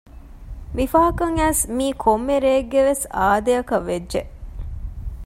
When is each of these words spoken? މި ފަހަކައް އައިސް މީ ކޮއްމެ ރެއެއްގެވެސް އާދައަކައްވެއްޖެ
މި 0.75 0.83
ފަހަކައް 0.91 1.35
އައިސް 1.37 1.63
މީ 1.77 1.87
ކޮއްމެ 2.03 2.35
ރެއެއްގެވެސް 2.43 3.05
އާދައަކައްވެއްޖެ 3.17 4.21